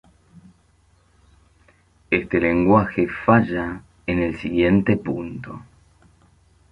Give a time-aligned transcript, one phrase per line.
[2.09, 5.63] Este lenguaje falla en el siguiente punto.